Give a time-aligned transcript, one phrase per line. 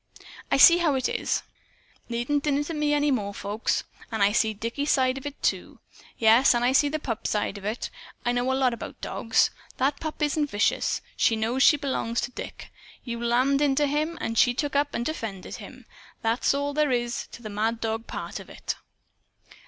[0.49, 1.43] I see how it is.
[2.09, 3.83] Needn't din it at me any more, folks.
[4.11, 5.77] And I see Dicky's side of it, too.
[6.17, 7.91] Yes, and I see the pup's side of it.
[8.25, 9.51] I know a lot about dogs.
[9.77, 11.03] That pup isn't vicious.
[11.15, 12.71] She knows she belongs to Dick.
[13.03, 15.85] You lammed into him, and she took up and defended him.
[16.23, 18.73] That's all there is to the 'mad dog' part of it."